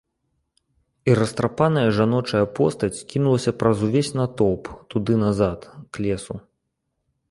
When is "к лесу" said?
5.97-6.33